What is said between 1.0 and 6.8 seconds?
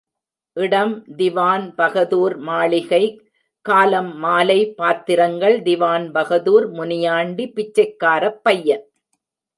திவான்பகதூர் மாளிகை காலம் மாலை பாத்திரங்கள் திவான்பகதூர்,